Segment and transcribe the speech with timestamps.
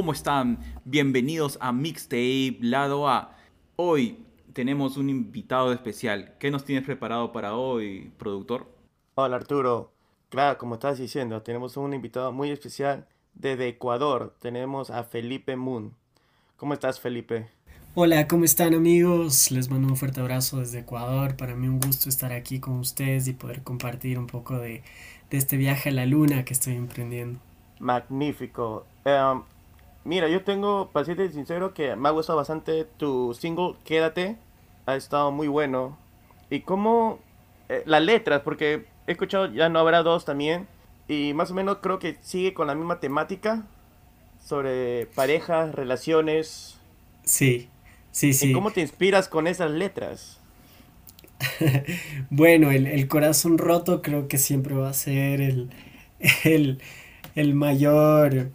[0.00, 0.58] ¿cómo están?
[0.86, 3.36] Bienvenidos a Mixtape Lado A.
[3.76, 6.36] Hoy tenemos un invitado especial.
[6.38, 8.66] ¿Qué nos tienes preparado para hoy, productor?
[9.16, 9.92] Hola Arturo.
[10.30, 14.34] Claro, como estás diciendo, tenemos un invitado muy especial desde Ecuador.
[14.40, 15.94] Tenemos a Felipe Moon.
[16.56, 17.50] ¿Cómo estás, Felipe?
[17.94, 19.50] Hola, ¿cómo están amigos?
[19.50, 21.36] Les mando un fuerte abrazo desde Ecuador.
[21.36, 24.82] Para mí un gusto estar aquí con ustedes y poder compartir un poco de,
[25.28, 27.38] de este viaje a la luna que estoy emprendiendo.
[27.80, 28.86] Magnífico.
[29.04, 29.42] Em,
[30.04, 34.36] mira, yo tengo, para serte sincero, que me ha gustado bastante tu single Quédate.
[34.86, 35.98] Ha estado muy bueno.
[36.50, 37.18] Y cómo
[37.68, 40.66] eh, las letras, porque he escuchado Ya no habrá dos también.
[41.08, 43.64] Y más o menos creo que sigue con la misma temática
[44.44, 46.78] sobre parejas, relaciones.
[47.24, 47.68] Sí,
[48.10, 48.50] sí, sí.
[48.50, 50.40] ¿Y cómo te inspiras con esas letras?
[52.30, 55.70] bueno, el, el, corazón roto creo que siempre va a ser el,
[56.44, 56.82] el,
[57.34, 58.50] el mayor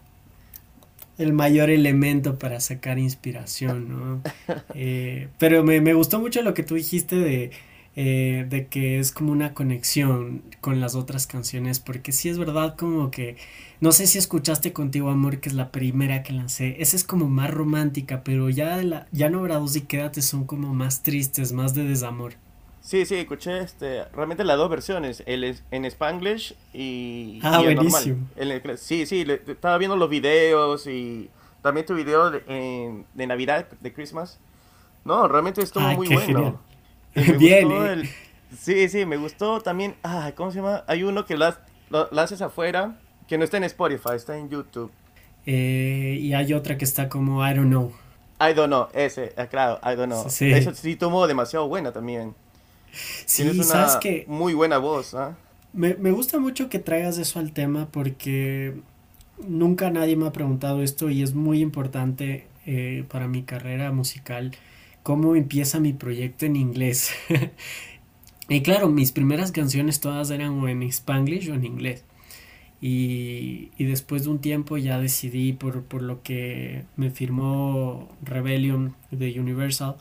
[1.17, 4.21] el mayor elemento para sacar inspiración, ¿no?
[4.73, 7.51] Eh, pero me, me, gustó mucho lo que tú dijiste de,
[7.95, 12.75] eh, de que es como una conexión con las otras canciones, porque sí es verdad
[12.75, 13.37] como que,
[13.79, 17.29] no sé si escuchaste Contigo Amor, que es la primera que lancé, esa es como
[17.29, 21.53] más romántica, pero ya, la, ya no habrá dos y quédate son como más tristes,
[21.53, 22.33] más de desamor.
[22.85, 28.27] Sí, sí, escuché este, realmente las dos versiones, el en Spanglish y, ah, buenísimo.
[28.77, 31.31] sí, sí, estaba viendo los videos y
[31.63, 34.39] también tu video de, de Navidad, de Christmas.
[35.03, 36.61] No, realmente estuvo muy bueno.
[37.39, 37.71] Bien.
[37.71, 38.09] ¿eh?
[38.55, 39.95] sí, sí, me gustó también.
[40.03, 40.83] Ah, ¿cómo se llama?
[40.85, 41.55] Hay uno que lo,
[42.19, 44.91] haces afuera, que no está en Spotify, está en YouTube.
[45.47, 47.91] Eh, y hay otra que está como I don't know.
[48.39, 50.29] I don't know, ese, ah, claro, I don't know.
[50.29, 50.51] Sí.
[50.51, 52.35] Eso sí tomó demasiado buena también.
[52.91, 55.35] Sí, Tienes una que muy buena voz, ¿ah?
[55.73, 58.75] Me, me gusta mucho que traigas eso al tema porque
[59.47, 64.51] nunca nadie me ha preguntado esto y es muy importante eh, para mi carrera musical
[65.03, 67.11] cómo empieza mi proyecto en inglés.
[68.49, 72.05] y claro, mis primeras canciones todas eran o en spanglish o en inglés.
[72.81, 78.95] Y, y después de un tiempo ya decidí por, por lo que me firmó Rebellion
[79.11, 79.95] de Universal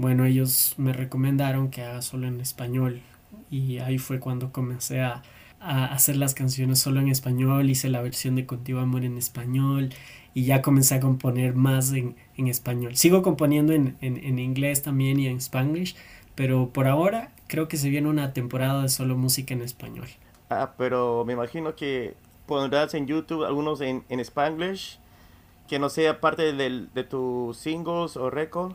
[0.00, 3.02] bueno, ellos me recomendaron que haga solo en español
[3.50, 5.22] y ahí fue cuando comencé a,
[5.60, 9.90] hacer las canciones solo en español, hice la versión de Contigo Amor en español
[10.32, 12.96] y ya comencé a componer más en, español.
[12.96, 15.96] Sigo componiendo en, en, inglés también y en spanglish,
[16.34, 20.08] pero por ahora creo que se viene una temporada de solo música en español.
[20.48, 22.14] Ah, pero me imagino que
[22.46, 24.98] pondrás en YouTube algunos en, en spanglish
[25.68, 28.72] que no sea parte de tus singles o récord.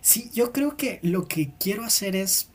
[0.00, 2.50] Sí, yo creo que lo que quiero hacer es,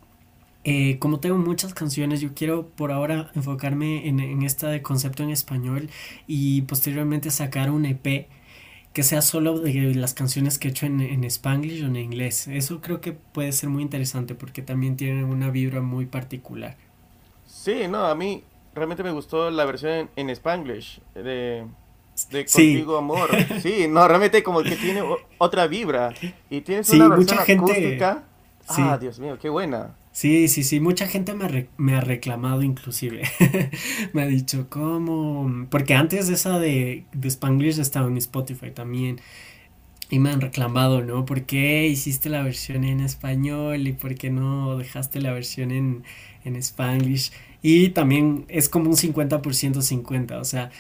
[0.63, 5.31] eh, como tengo muchas canciones, yo quiero por ahora enfocarme en, en este concepto en
[5.31, 5.89] español
[6.27, 8.27] y posteriormente sacar un EP
[8.94, 12.47] que sea solo de las canciones que he hecho en, en Spanglish o en inglés.
[12.47, 16.77] Eso creo que puede ser muy interesante porque también tienen una vibra muy particular.
[17.45, 21.66] Sí, no, a mí realmente me gustó la versión en, en Spanglish de
[22.29, 23.29] de Contigo Amor.
[23.61, 25.01] Sí, no, realmente como que tiene
[25.38, 26.13] otra vibra.
[26.50, 28.23] Y tienes una versión mucha acústica.
[28.67, 29.95] Ah, Dios mío, qué buena.
[30.11, 33.22] Sí, sí, sí, mucha gente me, ha me ha reclamado inclusive.
[34.13, 35.67] me ha dicho, ¿cómo?
[35.69, 39.22] Porque antes de esa de, de Spanglish estaba en Spotify también.
[40.09, 41.25] Y me han reclamado, ¿no?
[41.25, 46.03] ¿Por qué hiciste la versión en español y por qué no dejaste la versión en,
[46.45, 47.31] en Spanglish?
[47.61, 50.72] Y también es como un 50% 50, o sea,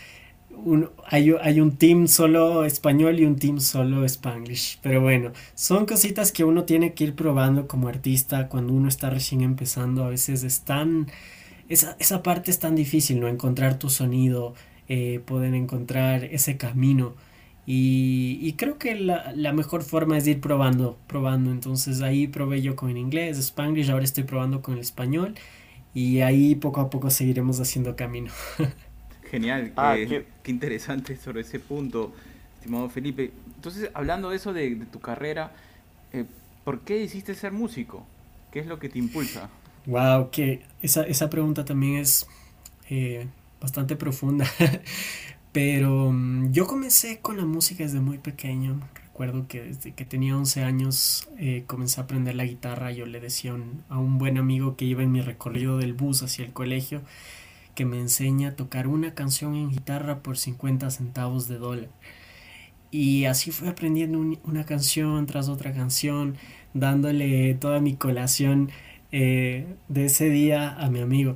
[1.05, 4.79] hay, un team solo español y un team solo spanglish.
[4.81, 9.09] Pero bueno, son cositas que uno tiene que ir probando como artista cuando uno está
[9.09, 10.03] recién empezando.
[10.03, 11.07] A veces es tan...
[11.69, 13.27] Esa, esa parte es tan difícil, ¿no?
[13.27, 14.53] Encontrar tu sonido,
[14.87, 17.15] eh, poder encontrar ese camino.
[17.65, 21.51] Y, y creo que la, la, mejor forma es ir probando, probando.
[21.51, 25.35] Entonces ahí probé yo con inglés, spanglish, ahora estoy probando con el español.
[25.93, 28.31] Y ahí poco a poco seguiremos haciendo camino.
[29.29, 30.25] Genial, ah, qué...
[30.45, 32.13] interesante sobre ese punto,
[32.57, 33.31] estimado Felipe.
[33.55, 35.51] Entonces, hablando de eso de, tu carrera,
[36.13, 36.25] eh,
[36.63, 38.05] ¿por qué decidiste ser músico?
[38.51, 39.49] ¿Qué es lo que te impulsa?
[39.85, 42.27] Wow, que esa, esa pregunta también es
[42.89, 43.27] eh,
[43.59, 44.45] bastante profunda.
[45.51, 48.79] Pero mm, yo comencé con la música desde muy pequeño.
[48.95, 52.91] Recuerdo que desde que tenía 11 años eh, comencé a aprender la guitarra.
[52.91, 53.55] Yo le decía
[53.89, 57.01] a un buen amigo que iba en mi recorrido del bus hacia el colegio
[57.77, 61.89] que me enseña a tocar una canción en guitarra por 50 centavos de dólar.
[62.91, 66.37] Y así fui aprendiendo una canción tras otra canción,
[66.73, 68.71] dándole toda mi colación
[69.11, 71.35] eh, de ese día a mi amigo.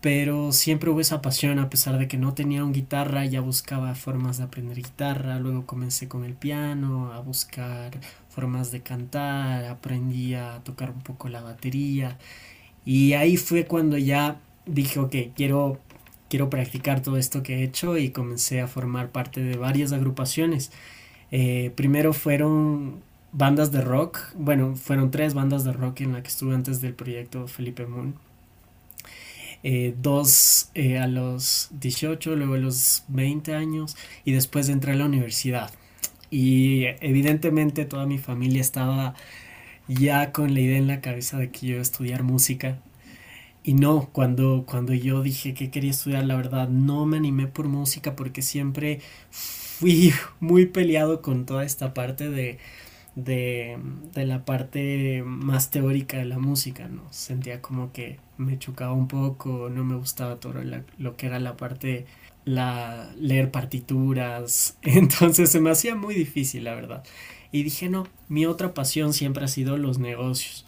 [0.00, 3.94] pero siempre hubo esa pasión a pesar de que no tenía un guitarra, ya buscaba
[3.94, 7.92] formas de aprender guitarra, luego comencé con el piano, a buscar
[8.28, 12.18] formas de cantar, aprendí a tocar un poco la batería
[12.84, 15.80] y ahí fue cuando ya dije, ok, quiero,
[16.28, 20.72] quiero practicar todo esto que he hecho y comencé a formar parte de varias agrupaciones.
[21.30, 23.02] Eh, primero fueron
[23.32, 26.94] bandas de rock, bueno, fueron tres bandas de rock en la que estuve antes del
[26.94, 28.14] proyecto Felipe Moon
[29.66, 34.96] eh, dos eh, a los 18, luego a los 20 años y después entré a
[34.96, 35.70] la universidad.
[36.30, 39.14] Y evidentemente toda mi familia estaba
[39.88, 42.78] ya con la idea en la cabeza de que yo iba a estudiar música.
[43.64, 47.66] Y no, cuando, cuando yo dije que quería estudiar, la verdad, no me animé por
[47.66, 49.00] música porque siempre
[49.30, 52.58] fui muy peleado con toda esta parte de,
[53.16, 53.78] de,
[54.14, 57.10] la parte más teórica de la música, ¿no?
[57.10, 60.54] Sentía como que me chocaba un poco, no me gustaba todo
[60.98, 62.04] lo que era la parte,
[62.44, 67.02] la leer partituras, entonces se me hacía muy difícil, la verdad.
[67.50, 70.66] Y dije, no, mi otra pasión siempre ha sido los negocios.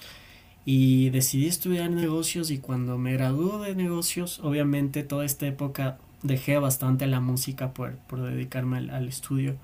[0.67, 6.59] Y decidí estudiar negocios y cuando me graduó de negocios, obviamente toda esta época dejé
[6.59, 9.57] bastante la música por, por dedicarme al estudio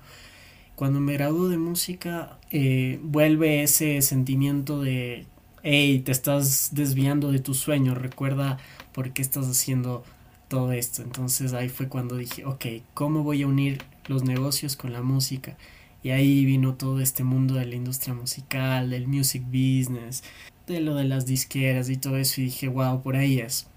[0.75, 5.27] cuando me graduó de música, eh, vuelve ese sentimiento de,
[5.61, 8.57] hey, te estás desviando de tu sueño, recuerda
[8.91, 10.03] por qué estás haciendo
[10.47, 11.01] todo esto.
[11.01, 15.57] Entonces ahí fue cuando dije, ok, ¿cómo voy a unir los negocios con la música?
[16.01, 20.23] Y ahí vino todo este mundo de la industria musical, del music business,
[20.67, 22.41] de lo de las disqueras y todo eso.
[22.41, 23.67] Y dije, wow, por ahí es.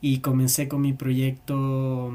[0.00, 2.12] Y comencé con mi proyecto,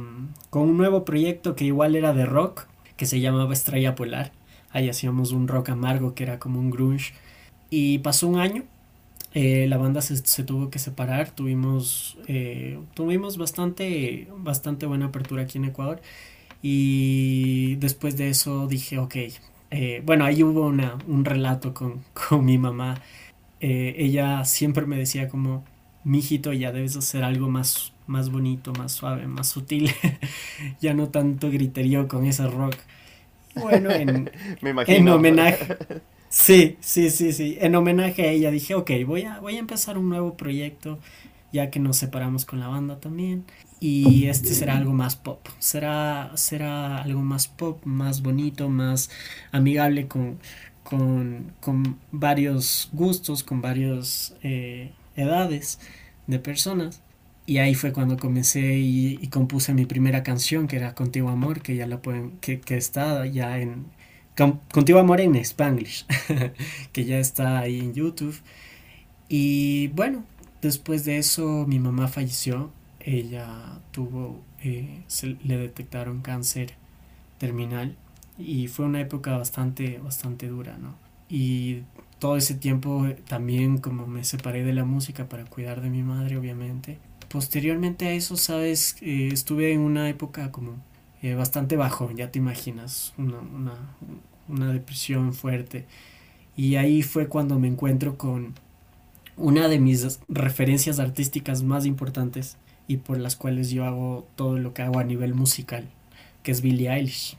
[0.49, 2.67] con un nuevo proyecto que igual era de rock,
[2.97, 4.31] que se llamaba Estrella Polar.
[4.71, 7.13] Ahí hacíamos un rock amargo que era como un grunge.
[7.69, 8.63] Y pasó un año,
[9.33, 15.43] eh, la banda se, se, tuvo que separar, tuvimos, eh, tuvimos bastante, bastante buena apertura
[15.43, 16.01] aquí en Ecuador.
[16.61, 19.15] Y después de eso dije, ok,
[19.71, 23.01] eh, bueno, ahí hubo una, un relato con, con mi mamá.
[23.69, 25.63] Ella siempre me decía como,
[26.03, 29.91] mijito, ya debes hacer algo más más bonito, más suave, más sutil.
[30.81, 32.75] ya no tanto griterío con ese rock.
[33.55, 34.31] Bueno, en,
[34.61, 35.77] en homenaje.
[36.29, 37.57] Sí, sí, sí, sí.
[37.61, 40.99] En homenaje a ella dije, ok, voy a, voy a empezar un nuevo proyecto,
[41.51, 43.45] ya que nos separamos con la banda también.
[43.79, 45.45] Y este será algo más pop.
[45.59, 49.11] Será, será algo más pop, más bonito, más
[49.51, 50.39] amigable con,
[50.83, 55.79] con, con varios gustos, con varias eh, edades
[56.27, 57.01] de personas.
[57.45, 61.75] Y ahí fue cuando comencé y, compuse mi primera canción, que era Contigo Amor, que
[61.75, 63.85] ya la pueden, que, que está ya en,
[64.35, 66.05] Contigo Amor en Spanglish,
[66.91, 68.35] que ya está ahí en YouTube.
[69.29, 70.23] Y bueno,
[70.61, 76.75] después de eso mi mamá falleció, ella tuvo, eh, se, le detectaron cáncer
[77.37, 77.97] terminal
[78.37, 80.95] y fue una época bastante, bastante dura, ¿no?
[81.29, 81.81] Y
[82.19, 86.37] todo ese tiempo también como me separé de la música para cuidar de mi madre,
[86.37, 86.99] obviamente,
[87.29, 90.77] posteriormente a eso, sabes, eh, estuve en una época como
[91.23, 93.73] eh, bastante bajo, ya te imaginas, una, una,
[94.47, 95.85] una, depresión fuerte.
[96.55, 98.53] Y ahí fue cuando me encuentro con
[99.35, 104.73] una de mis referencias artísticas más importantes y por las cuales yo hago todo lo
[104.73, 105.89] que hago a nivel musical,
[106.43, 107.37] que es Billie Eilish.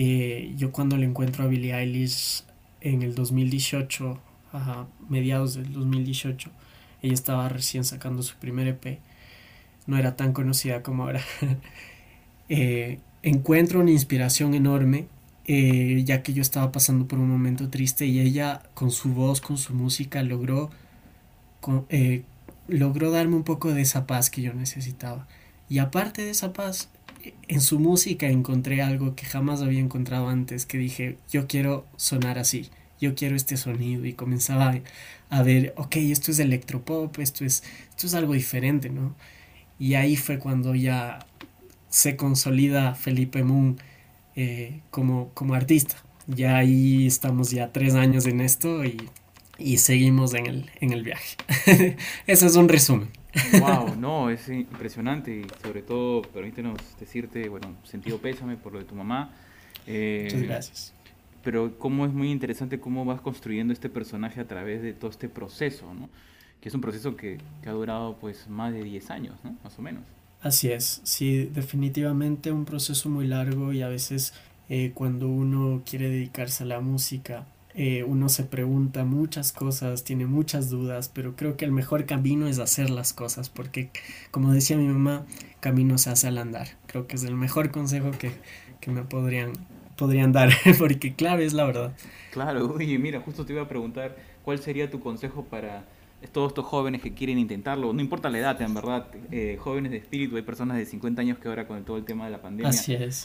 [0.00, 2.44] Eh, yo cuando le encuentro a Billie Eilish
[2.80, 4.20] en el 2018,
[4.52, 6.50] a mediados del 2018,
[7.02, 9.00] ella estaba recién sacando su primer EP.
[9.88, 11.20] No era tan conocida como ahora.
[12.50, 15.06] Eh, encuentro una inspiración enorme,
[15.44, 19.42] eh, ya que yo estaba pasando por un momento triste y ella con su voz,
[19.42, 20.70] con su música, logró,
[22.68, 25.28] logró darme un poco de esa paz que yo necesitaba.
[25.68, 26.88] Y aparte de esa paz,
[27.48, 32.38] en su música encontré algo que jamás había encontrado antes, que dije, yo quiero sonar
[32.38, 32.70] así
[33.00, 34.74] yo quiero este sonido y comenzaba
[35.30, 39.14] a, ver, ok, esto es electropop, esto es, esto es algo diferente, ¿no?
[39.78, 41.20] Y ahí fue cuando ya
[41.88, 43.78] se consolida Felipe Moon
[44.36, 45.96] eh, como, como artista.
[46.26, 48.96] Ya ahí estamos ya tres años en esto y,
[49.58, 51.36] y seguimos en el, en el viaje.
[52.26, 53.17] Ese es un resumen.
[53.60, 58.84] Wow, no, es impresionante y sobre todo permítenos decirte, bueno, sentido pésame por lo de
[58.84, 59.30] tu mamá.
[59.86, 60.94] Eh, Muchas gracias
[61.48, 65.28] pero cómo es muy interesante cómo vas construyendo este personaje a través de todo este
[65.30, 66.10] proceso, ¿no?
[66.60, 69.56] Que es un proceso que, que ha durado pues más de 10 años, ¿no?
[69.64, 70.02] Más o menos.
[70.42, 74.34] Así es, sí, definitivamente un proceso muy largo y a veces
[74.68, 77.46] eh, cuando uno quiere dedicarse a la música,
[77.80, 82.48] eh, uno se pregunta muchas cosas, tiene muchas dudas, pero creo que el mejor camino
[82.48, 83.92] es hacer las cosas, porque
[84.32, 85.24] como decía mi mamá,
[85.60, 86.66] camino se hace al andar.
[86.88, 88.32] Creo que es el mejor consejo que,
[88.80, 89.52] que me podrían,
[89.96, 91.92] podrían dar, porque claro, es la verdad.
[92.32, 95.84] Claro, oye, mira, justo te iba a preguntar, ¿cuál sería tu consejo para
[96.32, 97.92] todos estos jóvenes que quieren intentarlo?
[97.92, 101.38] No importa la edad, en verdad, eh, jóvenes de espíritu, hay personas de 50 años
[101.38, 102.72] que ahora con todo el tema de la pandemia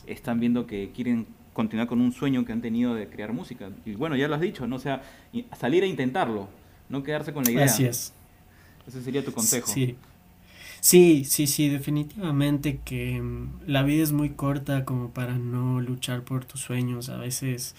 [0.05, 3.69] están viendo que quieren continuar con un sueño que han tenido de crear música.
[3.86, 4.75] Y bueno, ya lo has dicho, ¿no?
[4.75, 5.01] O sea,
[5.57, 6.50] salir a intentarlo,
[6.89, 7.65] no quedarse con la idea.
[7.65, 8.13] Así es.
[8.88, 9.67] Ese sería tu consejo.
[9.67, 9.95] Sí.
[10.81, 16.24] Sí, sí, sí, definitivamente que mm, la vida es muy corta como para no luchar
[16.24, 17.07] por tus sueños.
[17.07, 17.74] A veces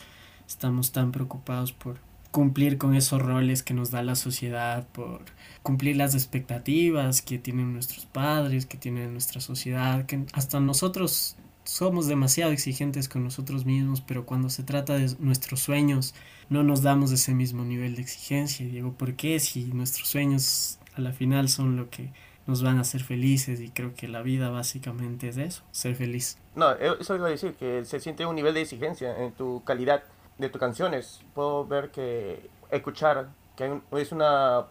[0.49, 1.99] estamos tan preocupados por
[2.31, 5.21] cumplir con esos roles que nos da la sociedad, por
[5.63, 12.07] cumplir las expectativas que tienen nuestros padres, que tiene nuestra sociedad, que hasta nosotros somos
[12.07, 16.15] demasiado exigentes con nosotros mismos, pero cuando se trata de nuestros sueños,
[16.49, 18.67] no nos damos ese mismo nivel de exigencia.
[18.67, 19.41] Digo, ¿por qué?
[19.41, 22.13] Si nuestros sueños a la final son lo que
[22.47, 26.37] nos van a hacer felices y creo que la vida básicamente es eso, ser feliz.
[26.55, 29.63] No, eh, eso iba a decir, que se siente un nivel de exigencia en tu
[29.65, 30.05] calidad
[30.39, 31.21] de tus canciones.
[31.35, 34.67] Puedo ver que escuchar, que es una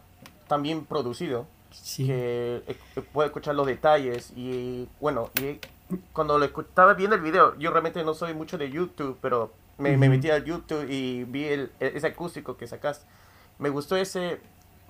[0.46, 1.46] tan bien producido,
[1.96, 2.76] que eh,
[3.12, 5.58] puedo escuchar los detalles y bueno, y
[6.12, 9.96] cuando lo estaba viendo el video, yo realmente no soy mucho de YouTube, pero me,
[9.96, 13.06] me metí a YouTube y vi el, e, ese acústico que sacaste.
[13.58, 14.40] Me gustó ese,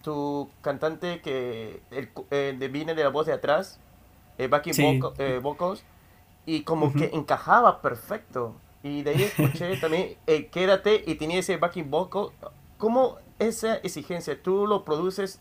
[0.03, 3.79] tu cantante que el, eh, viene de la voz de atrás,
[4.39, 4.75] eh, backing
[5.19, 5.85] eh, vocals,
[6.47, 8.55] y como que encajaba perfecto.
[8.83, 12.29] Y de ahí escuché también eh, Quédate y tenía ese backing vocal.
[12.79, 14.41] ¿Cómo esa exigencia?
[14.43, 15.41] ¿Tú lo produces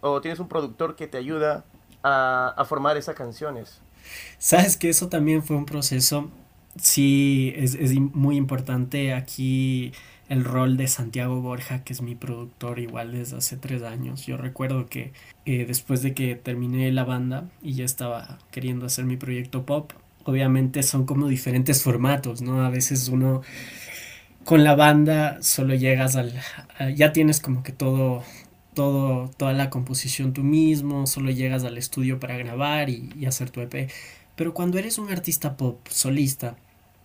[0.00, 1.64] o tienes un productor que te ayuda
[2.02, 3.80] a, a formar esas canciones?
[4.38, 6.30] Sabes que eso también fue un proceso,
[6.76, 9.92] sí, es, muy importante aquí
[10.28, 14.26] el rol de Santiago Borja, que es mi productor igual desde hace tres años.
[14.26, 15.12] Yo recuerdo que
[15.44, 19.92] eh, después de que terminé la banda y ya estaba queriendo hacer mi proyecto pop,
[20.24, 22.64] obviamente son como diferentes formatos, ¿no?
[22.64, 23.42] A veces uno
[24.44, 26.32] con la banda solo llegas al...
[26.96, 28.24] ya tienes como que todo
[28.74, 33.60] todo, toda la composición tú mismo, solo llegas al estudio para grabar y, hacer tu
[33.60, 33.90] EP.
[34.36, 36.56] Pero cuando eres un artista pop solista,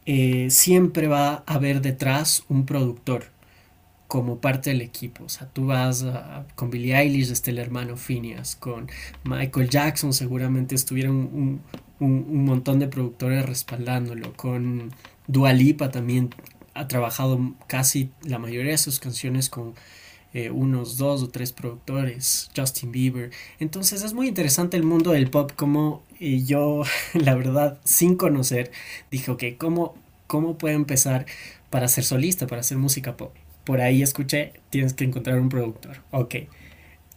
[0.06, 3.26] eh, siempre va a haber detrás un productor
[4.08, 5.26] como parte del equipo.
[5.26, 6.06] O sea, tú vas
[6.56, 8.90] con Billie Eilish, este el hermano Phineas, con
[9.24, 11.62] Michael Jackson, seguramente estuvieron un,
[12.00, 14.92] un, montón de productores respaldándolo, con
[15.28, 16.30] Dua Lipa también
[16.74, 19.74] ha trabajado casi la mayoría de sus canciones con
[20.34, 23.32] eh, unos dos o tres productores, Justin Bieber.
[23.60, 28.72] Entonces es muy interesante el mundo del pop, como yo, la verdad, sin conocer,
[29.12, 29.96] dije, ok, ¿cómo,
[30.28, 31.26] ¿cómo puedo empezar
[31.70, 33.34] para ser solista, para hacer música pop?
[33.64, 36.02] Por ahí escuché, tienes que encontrar un productor.
[36.12, 36.36] Ok.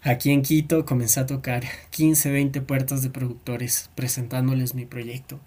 [0.03, 5.39] Aquí en Quito comencé a tocar 15, 20 puertas de productores presentándoles mi proyecto.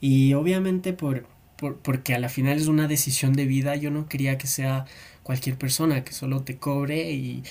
[0.00, 4.08] Y obviamente por, por, porque a la final es una decisión de vida, yo no
[4.08, 4.84] quería que sea
[5.22, 7.42] cualquier persona que solo te cobre y,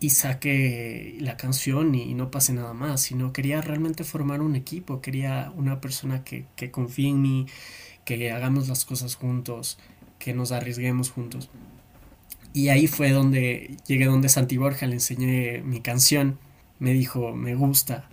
[0.00, 5.00] y saque la canción y no pase nada más, sino quería realmente formar un equipo,
[5.00, 7.46] quería una persona que, que confíe en mí,
[8.04, 9.78] que hagamos las cosas juntos,
[10.18, 11.50] que nos arriesguemos juntos.
[12.52, 16.38] Y ahí fue donde llegué donde Santi Borja, le enseñé mi canción,
[16.78, 18.08] me dijo, me gusta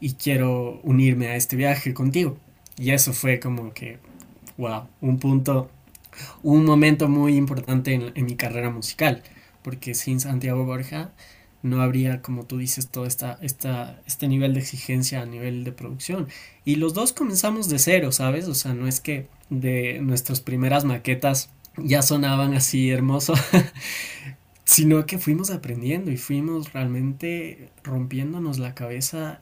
[0.00, 2.38] y quiero unirme a este viaje contigo.
[2.76, 3.98] Y eso fue como que,
[4.56, 5.70] wow, un punto
[6.42, 9.22] un momento muy importante en, mi carrera musical,
[9.62, 11.12] porque sin Santiago Borja
[11.62, 16.28] no habría, como tú dices, todo esta, este nivel de exigencia a nivel de producción.
[16.64, 18.46] Y los dos comenzamos de cero, ¿sabes?
[18.48, 23.34] O sea, no es que de nuestras primeras maquetas ya sonaban así hermoso,
[24.64, 29.40] sino que fuimos aprendiendo y fuimos realmente rompiéndonos la cabeza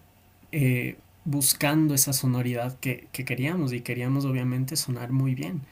[0.53, 5.63] eh, buscando esa sonoridad que queríamos y queríamos obviamente sonar muy bien.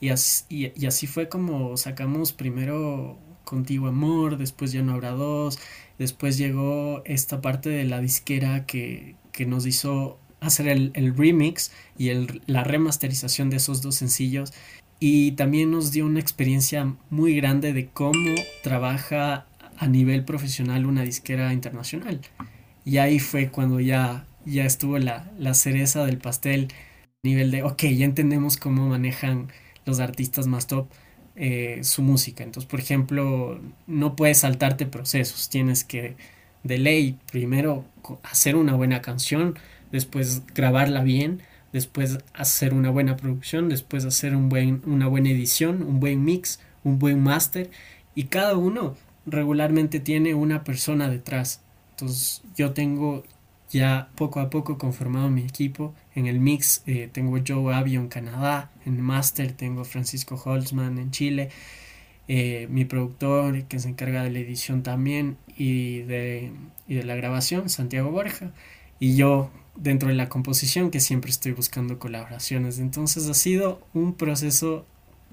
[0.00, 5.58] Y así, fue como sacamos primero Contigo Amor, después Ya no habrá dos,
[5.98, 11.70] después llegó esta parte de la disquera que, que nos hizo hacer el, el remix
[11.98, 14.52] y el, la remasterización de esos dos sencillos
[15.00, 19.46] y también nos dio una experiencia muy grande de cómo trabaja
[19.78, 22.20] a nivel profesional una disquera internacional.
[22.84, 26.68] Y ahí fue cuando ya, ya estuvo la, la cereza del pastel,
[27.22, 29.48] nivel de, ok, ya entendemos cómo manejan
[29.98, 30.86] artistas más top
[31.36, 32.44] eh, su música.
[32.44, 36.16] Entonces, por ejemplo, no puedes saltarte procesos, tienes que
[36.62, 37.84] de ley primero
[38.22, 39.58] hacer una buena canción,
[39.90, 41.40] después grabarla bien,
[41.72, 46.60] después hacer una buena producción, después hacer un buen, una buena edición, un buen mix,
[46.84, 47.70] un buen máster
[48.14, 51.62] y cada uno regularmente tiene una persona detrás.
[51.92, 53.24] Entonces yo tengo
[53.70, 55.94] ya poco a poco conformado mi equipo.
[56.14, 61.10] En el mix eh, tengo Joe Avio en Canadá, en master tengo Francisco Holtzman en
[61.10, 61.50] Chile,
[62.28, 66.52] eh, mi productor que se encarga de la edición también y de,
[66.86, 68.52] y de la grabación, Santiago Borja,
[68.98, 72.78] y yo dentro de la composición que siempre estoy buscando colaboraciones.
[72.78, 74.84] Entonces ha sido un proceso,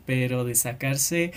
[0.06, 1.34] pero de sacarse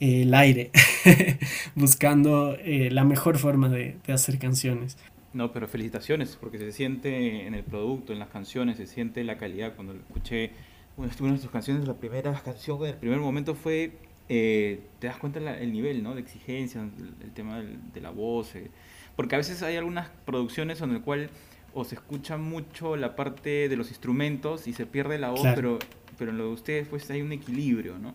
[0.00, 0.70] el aire,
[1.74, 4.96] buscando eh, la mejor forma de, hacer canciones.
[5.38, 9.38] No, pero felicitaciones, porque se siente en el producto, en las canciones, se siente la
[9.38, 9.76] calidad.
[9.76, 10.50] Cuando escuché
[10.96, 13.92] una de tus canciones, la primera canción, el primer momento fue,
[14.28, 16.16] eh, te das cuenta el nivel ¿no?
[16.16, 18.68] de exigencia, el, tema de la voz, eh,
[19.14, 21.30] porque a veces hay algunas producciones en el cual
[21.72, 25.78] o se escucha mucho la parte de los instrumentos y se pierde la voz, pero,
[26.18, 28.12] pero en lo de ustedes pues hay un equilibrio, ¿no?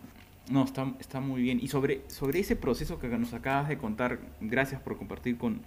[0.51, 1.61] No, está, está muy bien.
[1.63, 5.61] Y sobre, sobre ese proceso que nos acabas de contar, gracias por compartir con,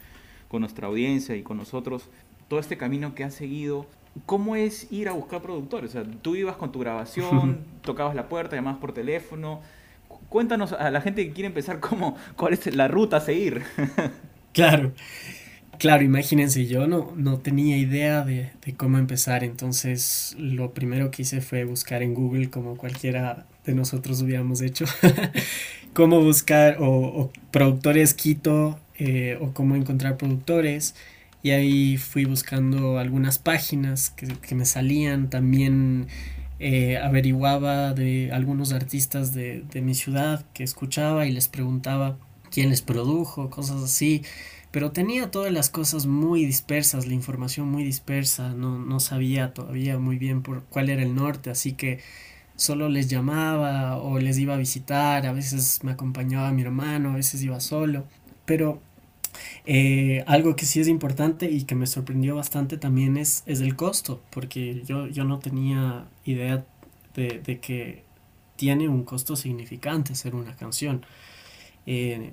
[0.49, 2.09] con nuestra audiencia y con nosotros
[2.49, 3.87] todo este camino que has seguido.
[4.25, 5.91] ¿Cómo es ir a buscar productores?
[5.91, 9.61] O sea, tú ibas con tu grabación, tocabas la puerta, llamabas por teléfono.
[10.29, 13.63] Cuéntanos a la gente que quiere empezar cómo, cuál es la ruta a seguir.
[14.53, 14.93] claro.
[15.79, 21.41] Claro, imagínense, yo no, no tenía idea de, cómo empezar, entonces lo primero que hice
[21.41, 24.87] fue buscar en Google, como cualquiera de nosotros hubiéramos hecho,
[25.93, 30.95] cómo buscar o, productores Quito eh, o cómo encontrar productores.
[31.43, 36.09] Y ahí fui buscando algunas páginas que, me salían, también
[36.59, 42.19] eh, averiguaba de algunos artistas de, de mi ciudad que escuchaba y les preguntaba
[42.51, 44.23] quién les produjo, cosas así.
[44.71, 49.99] Pero tenía todas las cosas muy dispersas, la información muy dispersa, no, no sabía todavía
[49.99, 52.01] muy bien por cuál era el norte, así que
[52.57, 57.17] solo les llamaba o les iba a visitar, a veces me acompañaba mi hermano, a
[57.17, 58.07] veces iba solo,
[58.45, 58.83] pero
[59.65, 63.77] eh, algo que sí es importante y que me sorprendió bastante también es, es el
[63.77, 66.65] costo, porque yo, yo no tenía idea
[67.15, 68.05] de, de, que
[68.57, 71.05] tiene un costo significante hacer una canción.
[71.87, 72.33] Eh,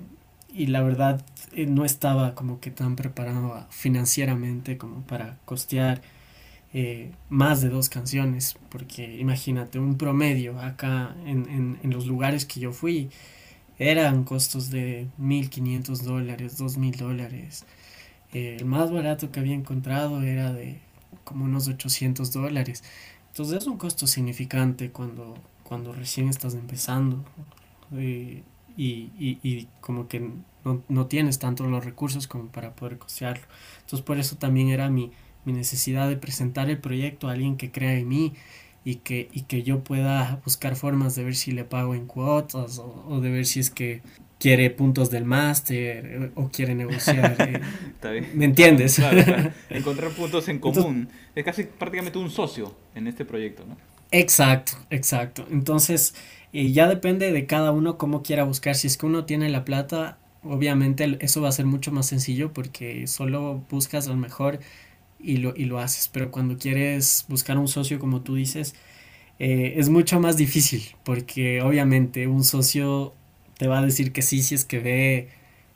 [0.52, 6.02] y la verdad eh, no estaba como que tan preparado financieramente como para costear
[7.28, 12.72] más de dos canciones, porque imagínate, un promedio acá en, en, los lugares que yo
[12.72, 13.10] fui
[13.78, 17.64] eran costos de 1.500 dólares, 2.000 dólares.
[18.32, 20.80] Eh, el más barato que había encontrado era de
[21.24, 22.84] como unos 800 dólares.
[23.28, 25.34] Entonces es un costo significante cuando,
[25.64, 27.24] cuando recién estás empezando
[27.92, 28.42] y,
[28.76, 30.20] y, y como que
[30.64, 33.44] no, no, tienes tanto los recursos como para poder costearlo.
[33.80, 35.12] Entonces por eso también era mi,
[35.44, 38.34] mi necesidad de presentar el proyecto a alguien que crea en mí
[38.84, 42.78] y que, y que yo pueda buscar formas de ver si le pago en cuotas
[42.78, 44.02] o, de ver si es que
[44.38, 47.36] quiere puntos del máster eh, o quiere negociar.
[48.06, 49.00] Eh, ¿Me entiendes?
[49.70, 51.08] Encontrar puntos en común.
[51.34, 53.78] es casi prácticamente un socio en este proyecto, ¿no?
[54.10, 55.46] Exacto, exacto.
[55.50, 56.14] Entonces,
[56.52, 58.74] y ya depende de cada uno cómo quiera buscar.
[58.74, 62.52] Si es que uno tiene la plata, obviamente eso va a ser mucho más sencillo
[62.52, 64.60] porque solo buscas lo mejor
[65.24, 66.08] y lo, y lo haces.
[66.08, 68.74] Pero cuando quieres buscar un socio, como tú dices,
[69.38, 73.14] eh, es mucho más difícil porque obviamente un socio
[73.58, 75.28] te va a decir que sí si es que ve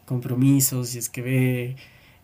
[0.06, 1.76] compromisos, si es que ve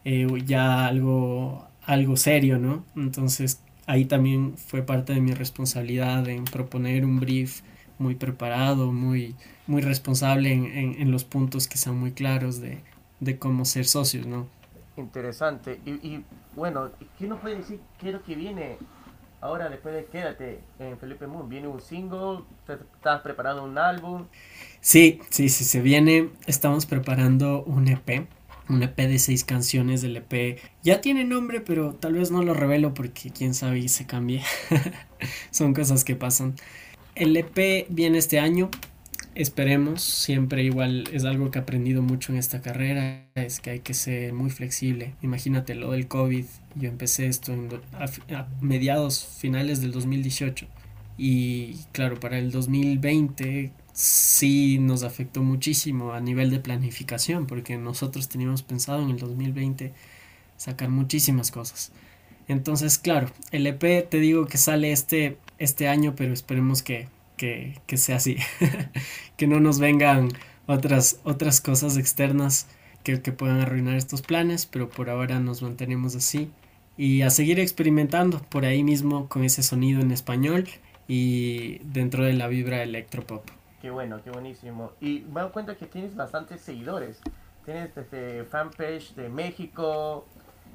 [0.05, 2.85] eh, ya algo, algo serio, ¿no?
[2.97, 7.63] Entonces ahí también fue parte de mi responsabilidad en proponer un brief
[7.99, 9.35] muy preparado, muy,
[9.67, 10.67] muy responsable en,
[10.99, 12.81] en, los puntos que sean muy claros de,
[13.21, 14.49] de, cómo ser socios, ¿no?
[14.97, 15.81] Interesante.
[15.85, 18.79] Y, y, bueno, ¿qué nos puede decir qué es lo que viene
[19.41, 21.49] ahora después de Quédate en Felipe Moon?
[21.49, 22.45] ¿Viene un single?
[22.69, 24.27] ¿Estás preparando un álbum?
[24.81, 26.31] Sí, sí, sí, se viene.
[26.47, 28.29] Estamos preparando un EP
[28.69, 30.59] un EP de seis canciones del EP.
[30.83, 34.43] Ya tiene nombre, pero tal vez no lo revelo porque quién sabe y se cambie.
[35.51, 36.55] Son cosas que pasan.
[37.15, 38.71] El EP viene este año,
[39.35, 43.81] esperemos, siempre igual es algo que he aprendido mucho en esta carrera, es que hay
[43.81, 45.15] que ser muy flexible.
[45.23, 46.45] Imagínate lo del COVID,
[46.77, 50.67] yo empecé esto en, a, mediados finales del 2018
[51.17, 58.29] y claro, para el 2020 sí nos afectó muchísimo a nivel de planificación, porque nosotros
[58.29, 59.93] teníamos pensado en el 2020
[60.57, 61.93] sacar muchísimas cosas.
[62.47, 67.81] Entonces, claro, el EP te digo que sale este este año, pero esperemos que, que,
[67.87, 68.37] que sea así,
[69.37, 70.29] que no nos vengan
[70.67, 72.67] otras, otras cosas externas
[73.03, 76.51] que, que puedan arruinar estos planes, pero por ahora nos mantenemos así
[76.97, 80.69] y a seguir experimentando por ahí mismo con ese sonido en español
[81.09, 83.45] y dentro de la vibra electropop.
[83.81, 84.93] Qué bueno, qué buenísimo.
[85.01, 87.21] Y me doy cuenta que tienes bastantes seguidores.
[87.65, 90.25] Tienes desde fanpage de México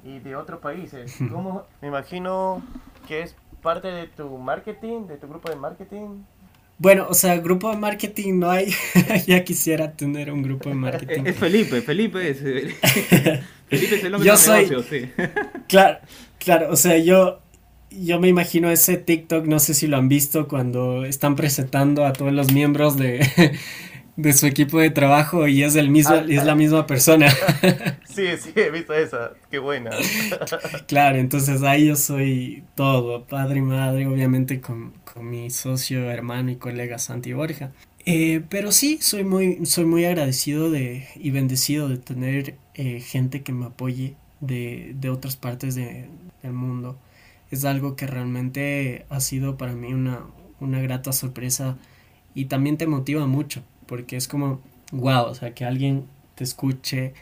[0.04, 1.16] y de otros países.
[1.32, 1.64] ¿Cómo?
[1.80, 2.62] Me imagino
[3.08, 6.22] que es parte de tu marketing, de tu grupo de marketing.
[6.80, 8.72] Bueno, o sea, grupo de marketing no hay.
[9.26, 11.24] ya quisiera tener un grupo de marketing.
[11.26, 12.38] Es Felipe, Felipe es.
[13.68, 15.10] Felipe es el hombre yo soy, sí.
[15.68, 15.98] Claro,
[16.38, 17.42] claro, o sea, yo
[17.90, 22.14] yo me imagino ese TikTok, no sé si lo han visto, cuando están presentando a
[22.14, 23.28] todos los miembros de,
[24.16, 27.28] de su equipo de trabajo y es el mismo, es la misma persona.
[28.10, 29.90] Sí, sí, he visto esa, qué buena.
[30.88, 36.56] Claro, entonces ahí yo soy todo, padre y madre, obviamente con, mi socio, hermano y
[36.56, 37.70] colega Santi Borja.
[38.04, 43.42] Eh, pero sí, soy muy, soy muy agradecido de, y bendecido de tener eh, gente
[43.42, 46.08] que me apoye de, de otras partes de,
[46.42, 46.98] del mundo.
[47.52, 50.24] Es algo que realmente ha sido para mí una,
[50.58, 51.78] una grata sorpresa
[52.34, 54.60] y también te motiva mucho porque es como,
[54.92, 56.04] wow, o sea, que alguien
[56.36, 57.12] te escuche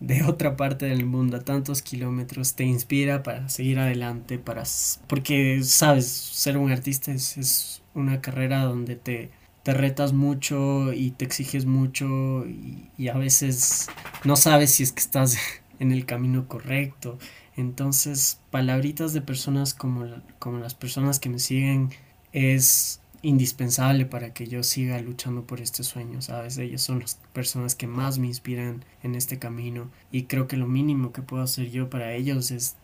[0.00, 4.64] de otra parte del mundo a tantos kilómetros te inspira para seguir adelante, para
[5.06, 9.30] porque sabes, ser un artista es, una carrera donde te,
[9.62, 13.88] te retas mucho y te exiges mucho y, a veces
[14.24, 15.38] no sabes si es que estás
[15.78, 17.18] en el camino correcto.
[17.56, 20.04] Entonces, palabritas de personas como,
[20.38, 21.90] como las personas que me siguen
[22.32, 26.58] es indispensable para que yo siga luchando por este sueño, ¿sabes?
[26.58, 30.66] Ellos son las personas que más me inspiran en este camino y creo que lo
[30.66, 32.76] mínimo que puedo hacer yo para ellos es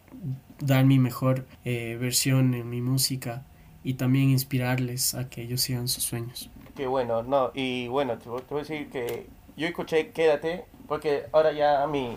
[0.58, 3.44] dar mi mejor eh, versión en mi música
[3.84, 6.50] y también inspirarles a que ellos sigan sus sueños.
[6.74, 9.26] Qué bueno, no, y bueno, te voy a decir que
[9.56, 12.16] yo escuché Quédate porque ahora ya a mí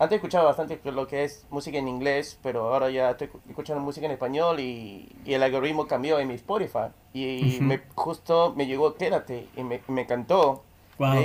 [0.00, 4.06] antes escuchaba bastante lo que es música en inglés, pero ahora ya estoy escuchando música
[4.06, 6.88] en español y, el algoritmo cambió en mi Spotify.
[7.12, 10.64] Y me, justo me llegó Quédate y me, me encantó.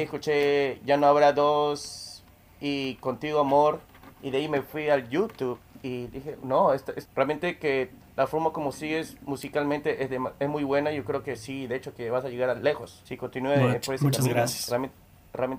[0.02, 2.22] escuché Ya no habrá dos
[2.60, 3.80] y Contigo Amor.
[4.22, 6.84] Y de ahí me fui al YouTube y dije, no, es
[7.16, 10.92] realmente que la forma como sigues musicalmente es, es muy buena.
[10.92, 13.02] Yo creo que sí, de hecho que vas a llegar a lejos.
[13.06, 13.54] Si continúe
[13.86, 15.05] por ese Muchas gracias realmente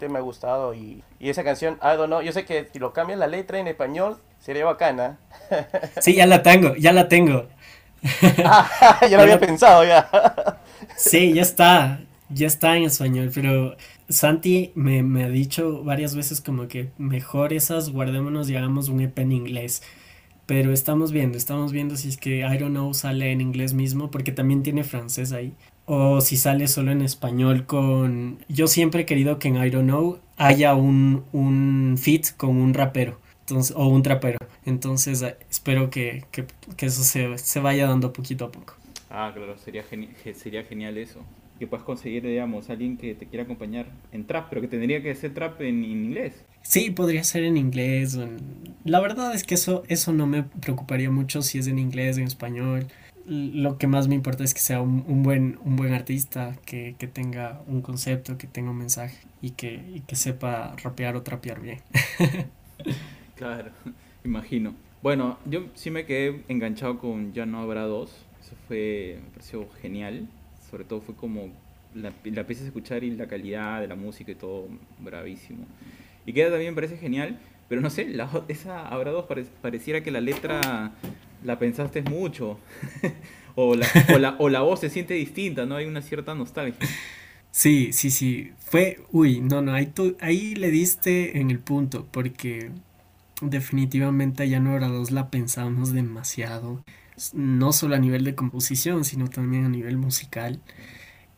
[0.09, 2.93] me ha gustado y, y esa canción, I don't know, yo sé que si lo
[2.93, 5.19] cambian la letra en español sería bacana.
[6.01, 7.47] Sí, ya la tengo, ya la tengo.
[8.45, 10.09] Ah, ya lo había pensado ya.
[10.97, 13.77] Sí, ya está, ya está en español, pero
[14.09, 19.01] Santi me, me, ha dicho varias veces como que mejor esas guardémonos y hagamos un
[19.01, 19.83] EP en inglés.
[20.47, 24.11] Pero estamos viendo, estamos viendo si es que I don't know sale en inglés mismo,
[24.11, 25.55] porque también tiene francés ahí
[25.87, 28.39] o si sale solo en español con...
[28.49, 32.75] Yo siempre he querido que en I Don't Know haya un, un fit con un
[32.75, 33.19] rapero
[33.49, 34.39] entonces, o un trapero.
[34.65, 36.45] Entonces eh, espero que, que,
[36.77, 38.75] que eso se, se, vaya dando poquito a poco.
[39.09, 39.85] Ah, claro, sería,
[40.35, 41.21] sería genial eso.
[41.61, 45.15] Que puedas conseguir, digamos, alguien que te quiera acompañar en trap, pero que tendría que
[45.15, 46.45] ser trap en, inglés.
[46.63, 48.19] Sí, podría ser en inglés.
[48.85, 52.25] La verdad es que eso, eso no me preocuparía mucho si es en inglés, en
[52.25, 52.89] español
[53.27, 57.61] lo que más me importa es que sea un, buen, un buen artista, que, tenga
[57.67, 61.81] un concepto, que tenga un mensaje y que, que sepa rapear o trapear bien.
[63.37, 63.71] claro,
[64.25, 64.75] imagino.
[65.03, 68.11] Bueno, yo sí me quedé enganchado con Ya no habrá dos.
[68.41, 70.29] Eso fue, me pareció genial.
[70.71, 71.49] Sobre todo fue como
[71.95, 74.69] la, la empiezas a escuchar y la calidad de la música y todo
[75.01, 75.65] bravísimo.
[76.27, 79.27] Y queda también me parece genial, pero no sé, la, esa habrá dos
[79.63, 80.93] pareciera que la letra
[81.47, 82.59] la pensaste mucho.
[83.55, 85.77] o, la, o, la, o, la, voz se siente distinta, ¿no?
[85.77, 86.87] Hay una cierta nostalgia.
[87.53, 88.53] Sí, sí, sí.
[88.59, 92.71] Fue, uy, no, no, ahí, tú, ahí le diste en el punto, porque
[93.41, 96.85] definitivamente ya no era dos la pensamos demasiado.
[97.33, 100.61] No solo a nivel de composición, sino también a nivel musical.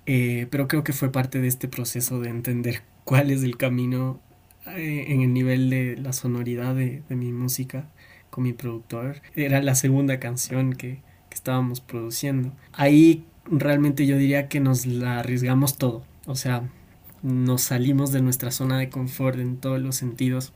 [0.07, 4.21] Eh, pero creo que fue parte de este proceso de entender cuál es el camino
[4.67, 7.91] eh, en el nivel de la sonoridad de, de mi música
[8.31, 9.21] con mi productor.
[9.35, 12.53] Era la segunda canción que, estábamos produciendo.
[12.73, 16.03] Ahí realmente yo diría que nos la arriesgamos todo.
[16.27, 16.69] O sea,
[17.23, 20.53] nos salimos de nuestra zona de confort en todos los sentidos.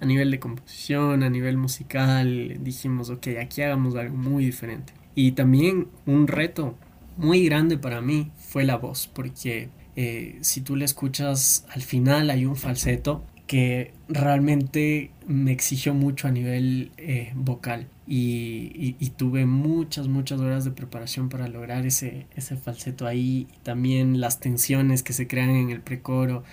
[0.00, 4.92] A nivel de composición, a nivel musical, dijimos, ok, aquí hagamos algo muy diferente.
[5.14, 6.74] Y también un reto
[7.16, 12.30] muy grande para mí fue la voz, porque eh, si tú le escuchas al final
[12.30, 17.88] hay un falseto que realmente me exigió mucho a nivel eh, vocal.
[18.06, 24.38] Y, tuve muchas, muchas horas de preparación para lograr ese, ese falseto ahí, también las
[24.38, 26.44] tensiones que se crean en el precoro,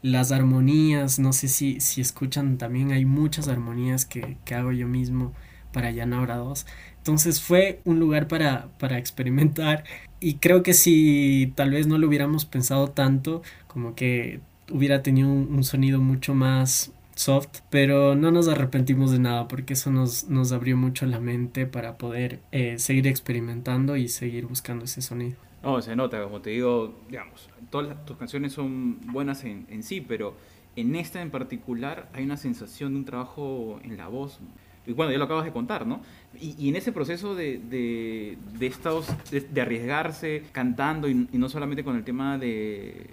[0.00, 4.88] las armonías, no sé si, si escuchan también, hay muchas armonías que, que hago yo
[4.88, 5.32] mismo
[5.72, 6.66] para Ya no habrá dos.
[6.98, 9.84] Entonces fue un lugar para, para experimentar.
[10.20, 15.28] Y creo que si tal vez no lo hubiéramos pensado tanto, como que hubiera tenido
[15.28, 20.52] un, sonido mucho más soft, pero no nos arrepentimos de nada porque eso nos, nos
[20.52, 25.36] abrió mucho la mente para poder eh, seguir experimentando y seguir buscando ese sonido.
[25.62, 30.00] No, se nota, como te digo, digamos, todas tus canciones son buenas en, en sí,
[30.00, 30.34] pero
[30.76, 34.40] en esta en particular hay una sensación de un trabajo en la voz.
[34.86, 36.02] Y bueno, ya lo acabas de contar, ¿no?
[36.38, 41.96] Y, en ese proceso de, de, de estos, de, arriesgarse cantando y, no solamente con
[41.96, 43.06] el tema de,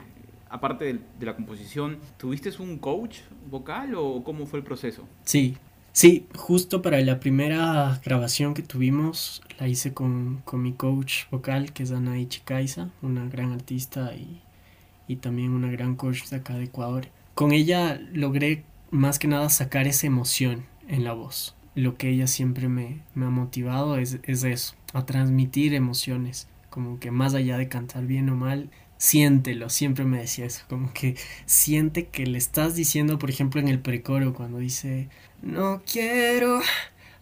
[0.52, 5.08] aparte de, la composición, ¿tuviste un coach vocal o cómo fue el proceso?
[5.24, 5.58] Sí,
[5.92, 11.74] sí, justo para la primera grabación que tuvimos, la hice con, con mi coach vocal,
[11.74, 14.42] que es Anaí Chicaiza, una gran artista y,
[15.08, 17.08] y también una gran coach de acá de Ecuador
[17.42, 21.56] con ella logré más que nada sacar esa emoción en la voz.
[21.76, 27.34] Lo que ella siempre me, ha motivado es, eso, a transmitir emociones, como que más
[27.34, 28.70] allá de cantar bien o mal,
[29.02, 33.68] siéntelo, siempre me decía eso, como que siente que le estás diciendo, por ejemplo, en
[33.68, 35.10] el precoro, cuando dice,
[35.42, 36.62] no quiero,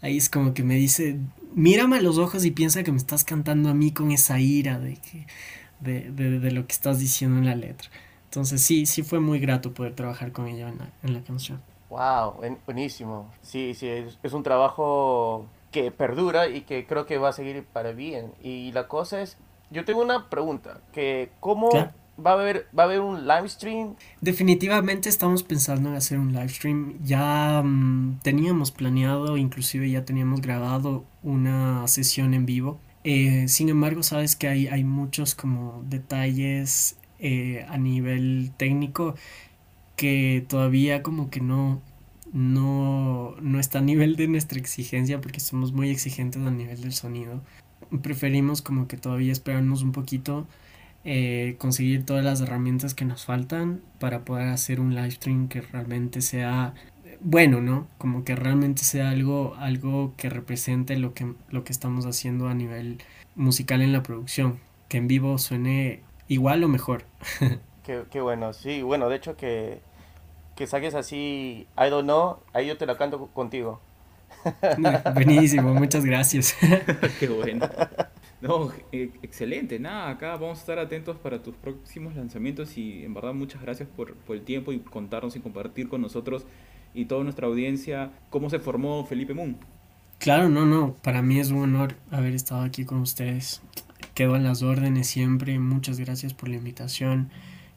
[0.02, 1.18] ahí es como que me dice,
[1.54, 4.78] mírame a los ojos y piensa que me estás cantando a mí con esa ira
[4.78, 7.90] de, que, de lo que estás diciendo en la letra.
[8.30, 11.60] Entonces sí, sí fue muy grato poder trabajar con ella en la, canción.
[11.90, 12.36] Wow,
[12.68, 13.32] buenísimo.
[13.42, 17.92] Sí, sí, es, un trabajo que perdura y que creo que va a seguir para
[17.92, 18.32] bien.
[18.44, 19.38] Y la cosa es,
[19.72, 23.96] yo tengo una pregunta, que ¿cómo va a haber va a haber un live stream?
[24.22, 27.00] Definitivamente estamos pensando en hacer un live stream.
[27.04, 32.80] Ya mm, teníamos planeado, inclusive ya teníamos grabado una sesión en vivo.
[33.04, 39.16] Eh, sin embargo, sabes que hay, hay muchos como detalles eh, a nivel técnico
[39.96, 41.82] que todavía como que no,
[42.32, 46.94] no, no está a nivel de nuestra exigencia porque somos muy exigentes a nivel del
[46.94, 47.42] sonido.
[48.02, 50.48] Preferimos como que todavía esperarnos un poquito,
[51.04, 55.62] eh, conseguir todas las herramientas que nos faltan para poder hacer un live stream que
[55.62, 56.74] realmente sea
[57.22, 57.88] bueno, ¿no?
[57.98, 62.54] Como que realmente sea algo, algo que represente lo que, lo que estamos haciendo a
[62.54, 63.00] nivel
[63.36, 64.60] musical en la producción.
[64.88, 67.04] Que en vivo suene igual o mejor.
[67.84, 69.82] qué, bueno, sí, bueno, de hecho que,
[70.56, 73.82] que saques así, I don't know, ahí yo te la canto contigo.
[75.14, 76.56] Buenísimo, muchas gracias.
[77.20, 77.70] qué bueno.
[78.42, 83.14] No, e, excelente, nada, acá vamos a estar atentos para tus próximos lanzamientos y en
[83.14, 86.46] verdad muchas gracias por, por el tiempo y contarnos y compartir con nosotros
[86.94, 89.58] y toda nuestra audiencia cómo se formó Felipe Moon.
[90.20, 93.62] Claro, no, no, para mí es un honor haber estado aquí con ustedes
[94.20, 95.60] quedo en las órdenes siempre.
[95.60, 97.30] Muchas gracias por la invitación.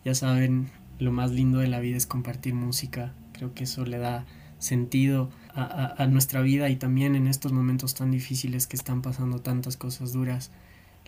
[0.05, 3.15] Ya saben, lo más lindo de la vida es compartir música.
[3.33, 4.27] Creo que eso le da
[4.59, 9.77] sentido a, nuestra vida y también en estos momentos tan difíciles que están pasando tantas
[9.77, 10.51] cosas duras.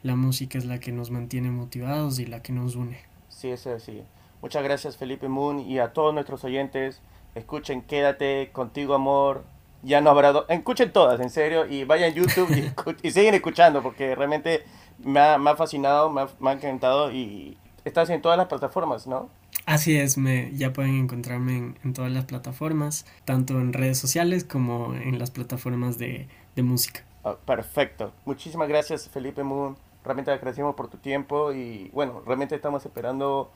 [0.03, 2.99] La música es la que nos mantiene motivados y la que nos une.
[3.29, 4.03] Sí, es así.
[4.43, 7.01] Muchas gracias Felipe Moon y a todos nuestros oyentes.
[7.35, 9.45] Escuchen Quédate, Contigo Amor,
[9.83, 10.45] ya no habrá...
[10.49, 12.73] Escuchen todas, en serio, y vayan a YouTube y,
[13.07, 14.65] y siguen escuchando porque realmente
[14.99, 19.07] me ha, me fascinado, me ha, me ha, encantado y estás en todas las plataformas,
[19.07, 19.29] ¿no?
[19.67, 24.95] Así es, me, ya pueden encontrarme en, todas las plataformas, tanto en redes sociales como
[24.95, 27.05] en las plataformas de, de música.
[27.25, 28.13] Ah, perfecto.
[28.27, 29.77] Muchísimas gracias, Felipe Moon.
[30.05, 33.51] Realmente agradecemos por tu tiempo y bueno, realmente estamos esperando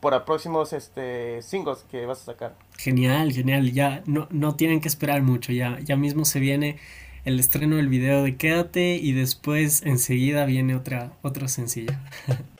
[0.00, 2.54] por los próximos este, singles que vas a sacar.
[2.76, 3.72] Genial, genial.
[3.72, 6.78] Ya no, no tienen que esperar mucho, ya, ya mismo se viene
[7.24, 11.94] el estreno del video de Quédate y después enseguida viene otra, otro sencillo.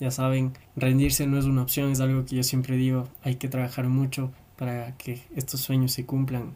[0.00, 3.48] ya saben, rendirse no es una opción, es algo que yo siempre digo, hay que
[3.48, 6.52] trabajar mucho para que estos sueños se cumplan.